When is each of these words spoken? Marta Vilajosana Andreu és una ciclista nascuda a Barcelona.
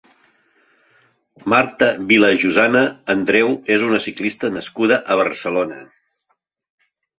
Marta 1.53 1.89
Vilajosana 2.13 2.81
Andreu 3.15 3.53
és 3.77 3.87
una 3.91 4.01
ciclista 4.07 4.53
nascuda 4.57 5.01
a 5.17 5.21
Barcelona. 5.23 5.81